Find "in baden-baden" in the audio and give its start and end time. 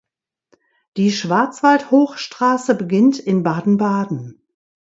3.19-4.41